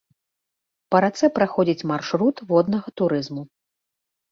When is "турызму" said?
3.03-3.49